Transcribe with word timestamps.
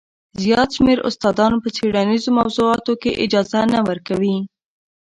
زیات 0.41 0.69
شمېر 0.77 0.99
استادان 1.09 1.53
په 1.63 1.67
څېړنیزو 1.75 2.29
موضوعاتو 2.39 2.93
کې 3.01 3.19
اجازه 3.23 3.59
نه 3.73 3.79
ورکوي. 3.87 4.37